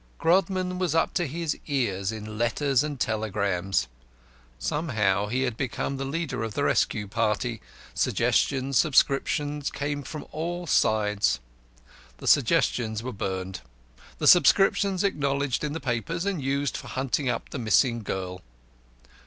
[0.17, 3.87] Grodman was up to his ears in letters and telegrams.
[4.57, 7.61] Somehow he had become the leader of the rescue party
[7.93, 11.39] suggestions, subscriptions came from all sides.
[12.17, 13.61] The suggestions were burnt,
[14.17, 18.41] the subscriptions acknowledged in the papers and used for hunting up the missing girl.